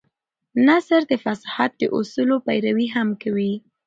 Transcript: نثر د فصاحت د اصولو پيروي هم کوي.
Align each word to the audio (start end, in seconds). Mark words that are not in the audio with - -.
نثر 0.67 1.01
د 1.11 1.13
فصاحت 1.23 1.71
د 1.77 1.83
اصولو 1.97 2.35
پيروي 2.45 2.87
هم 2.95 3.09
کوي. 3.23 3.53